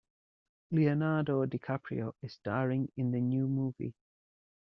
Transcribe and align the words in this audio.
Leonardo 0.71 1.45
DiCaprio 1.45 2.13
is 2.23 2.33
staring 2.33 2.91
in 2.97 3.11
the 3.11 3.21
new 3.21 3.47
movie. 3.47 3.93